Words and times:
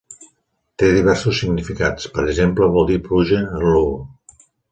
Té 0.83 0.87
diversos 0.93 1.41
significats; 1.41 2.09
per 2.17 2.25
exemple, 2.31 2.71
vol 2.77 2.89
dir 2.93 2.99
"pluja" 3.09 3.45
en 3.61 3.67
luo. 3.75 3.95